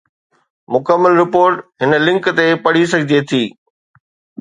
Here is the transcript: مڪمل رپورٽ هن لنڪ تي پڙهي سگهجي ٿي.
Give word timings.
مڪمل 0.73 1.13
رپورٽ 1.21 1.55
هن 1.81 1.91
لنڪ 2.07 2.25
تي 2.37 2.47
پڙهي 2.63 2.85
سگهجي 2.93 3.19
ٿي. 3.29 3.43